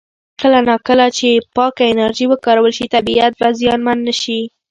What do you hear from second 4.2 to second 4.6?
شي.